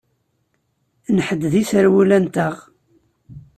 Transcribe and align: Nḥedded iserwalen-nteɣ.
Nḥedded 1.15 1.53
iserwalen-nteɣ. 1.61 2.55